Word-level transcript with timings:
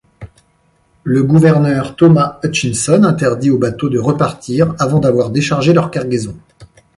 Le 1.03 1.21
gouverneur 1.21 1.95
Thomas 1.95 2.39
Hutchinson 2.43 3.03
interdit 3.03 3.51
aux 3.51 3.59
bateaux 3.59 3.87
de 3.87 3.99
repartir 3.99 4.73
avant 4.79 4.97
d'avoir 4.97 5.29
déchargé 5.29 5.73
leur 5.73 5.91
cargaison. 5.91 6.35